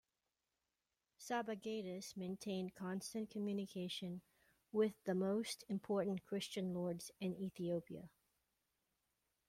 [1.19, 4.23] "Sabagadis" maintained constant communication
[4.71, 8.09] with the most important Christian lords in Ethiopia.